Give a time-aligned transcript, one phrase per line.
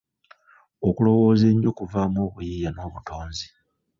[0.87, 3.47] Okulowoza ennyo kuvaamu obuyiiya n'obutonzi.